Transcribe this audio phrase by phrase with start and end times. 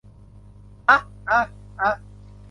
[0.89, 1.45] อ๊ะ อ๊ะ
[1.79, 1.91] อ๊ะ